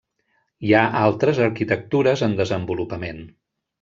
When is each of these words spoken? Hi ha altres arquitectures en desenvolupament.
Hi 0.69 0.71
ha 0.77 0.81
altres 1.01 1.41
arquitectures 1.47 2.25
en 2.29 2.35
desenvolupament. 2.41 3.21